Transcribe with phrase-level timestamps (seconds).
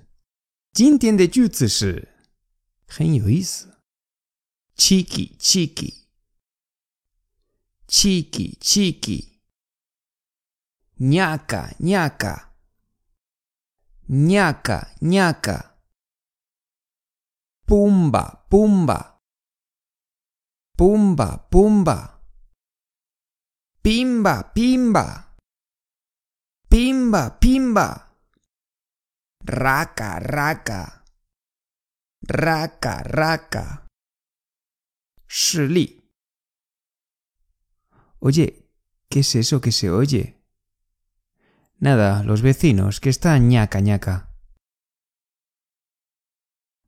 [0.72, 2.10] 今天的句子是
[2.86, 3.70] 很有意思。
[4.78, 5.94] Chiqui, chiqui,
[7.88, 9.30] chiqui, chiqui,
[10.98, 12.56] Ñaca, ñaca,
[14.08, 15.82] ñaca, ñaca,
[17.68, 19.20] pumba, pumba,
[20.78, 22.22] pumba, pumba,
[23.82, 25.36] pimba, pimba,
[26.70, 28.18] pimba, pimba,
[29.44, 31.04] raca, raca,
[32.22, 33.88] raca, raca.
[38.20, 38.72] Oye,
[39.10, 40.35] ¿qué es eso que se oye?
[41.78, 44.34] Nada, los vecinos, que están ñaca ñaca.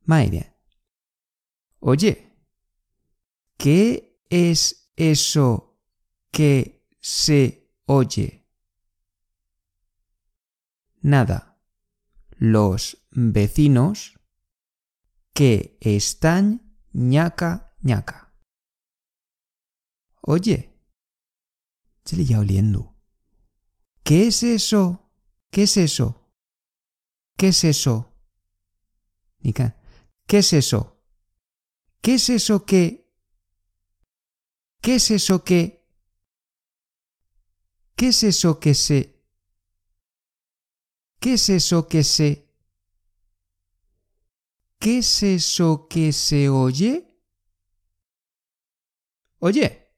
[0.03, 0.55] Maire.
[1.79, 2.33] Oye,
[3.57, 5.77] ¿qué es eso
[6.31, 8.47] que se oye?
[11.01, 11.59] Nada.
[12.37, 14.19] Los vecinos
[15.33, 18.33] que están ñaca ñaca.
[20.21, 20.77] Oye,
[22.05, 22.96] se le ya oliendo.
[24.07, 25.11] ¿Qué es eso?
[25.51, 26.31] ¿Qué es eso?
[27.35, 28.05] ¿Qué es eso?
[29.39, 29.75] 你看
[30.25, 31.03] ，¿qué es eso?
[32.01, 33.11] ¿Qué es eso que?
[34.81, 35.85] ¿Qué es eso que?
[37.97, 39.21] ¿Qué es eso que se?
[41.19, 42.49] ¿Qué es eso que se?
[44.79, 47.19] ¿Qué es eso que se oye?
[49.39, 49.91] Oye.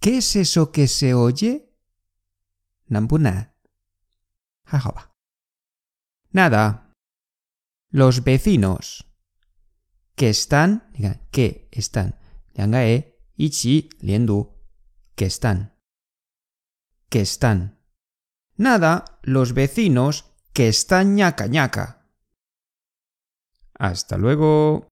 [0.00, 1.65] ¿Qué es eso que se oye?
[2.88, 3.54] Nambuna.
[6.30, 6.92] Nada.
[7.90, 9.06] Los vecinos.
[10.14, 10.90] Que están.
[11.30, 12.18] Que están.
[12.54, 14.56] e, ichi, liendu.
[15.14, 15.74] Que están.
[17.08, 17.78] Que están.
[18.56, 19.04] Nada.
[19.22, 22.08] Los vecinos que están ñaca ñaca.
[23.78, 24.84] Hasta luego.